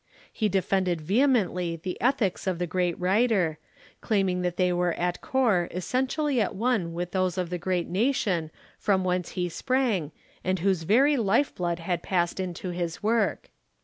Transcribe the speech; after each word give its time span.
He 0.33 0.49
defended 0.49 0.99
vehemently 0.99 1.75
the 1.75 2.01
ethics 2.01 2.47
of 2.47 2.57
the 2.57 2.65
great 2.65 2.99
writer, 2.99 3.59
claiming 4.01 4.41
they 4.41 4.73
were 4.73 4.93
at 4.93 5.21
core 5.21 5.67
essentially 5.69 6.41
at 6.41 6.55
one 6.55 6.93
with 6.93 7.11
those 7.11 7.37
of 7.37 7.51
the 7.51 7.59
great 7.59 7.87
nation 7.87 8.49
from 8.79 9.03
whence 9.03 9.33
he 9.33 9.47
sprang 9.47 10.11
and 10.43 10.57
whose 10.57 10.81
very 10.89 11.17
life 11.17 11.53
blood 11.53 11.77
had 11.77 12.01
passed 12.01 12.39
into 12.39 12.69
his 12.71 13.03
work. 13.03 13.51